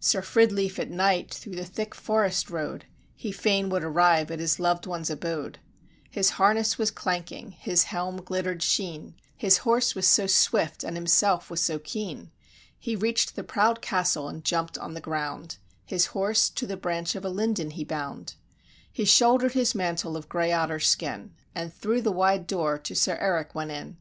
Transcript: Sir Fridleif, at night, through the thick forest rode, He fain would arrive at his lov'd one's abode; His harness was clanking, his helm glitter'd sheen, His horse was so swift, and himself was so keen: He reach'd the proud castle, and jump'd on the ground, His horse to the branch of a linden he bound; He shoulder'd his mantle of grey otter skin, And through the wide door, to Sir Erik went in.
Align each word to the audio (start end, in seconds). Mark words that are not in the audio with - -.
Sir 0.00 0.20
Fridleif, 0.20 0.80
at 0.80 0.90
night, 0.90 1.32
through 1.32 1.54
the 1.54 1.64
thick 1.64 1.94
forest 1.94 2.50
rode, 2.50 2.86
He 3.14 3.30
fain 3.30 3.68
would 3.68 3.84
arrive 3.84 4.32
at 4.32 4.40
his 4.40 4.58
lov'd 4.58 4.84
one's 4.84 5.10
abode; 5.10 5.60
His 6.10 6.30
harness 6.30 6.76
was 6.76 6.90
clanking, 6.90 7.52
his 7.52 7.84
helm 7.84 8.16
glitter'd 8.16 8.64
sheen, 8.64 9.14
His 9.36 9.58
horse 9.58 9.94
was 9.94 10.08
so 10.08 10.26
swift, 10.26 10.82
and 10.82 10.96
himself 10.96 11.50
was 11.50 11.60
so 11.62 11.78
keen: 11.78 12.32
He 12.76 12.96
reach'd 12.96 13.36
the 13.36 13.44
proud 13.44 13.80
castle, 13.80 14.28
and 14.28 14.42
jump'd 14.42 14.76
on 14.78 14.94
the 14.94 15.00
ground, 15.00 15.58
His 15.86 16.06
horse 16.06 16.50
to 16.50 16.66
the 16.66 16.76
branch 16.76 17.14
of 17.14 17.24
a 17.24 17.30
linden 17.30 17.70
he 17.70 17.84
bound; 17.84 18.34
He 18.90 19.04
shoulder'd 19.04 19.52
his 19.52 19.72
mantle 19.72 20.16
of 20.16 20.28
grey 20.28 20.50
otter 20.50 20.80
skin, 20.80 21.32
And 21.54 21.72
through 21.72 22.02
the 22.02 22.10
wide 22.10 22.48
door, 22.48 22.76
to 22.80 22.96
Sir 22.96 23.14
Erik 23.20 23.54
went 23.54 23.70
in. 23.70 23.98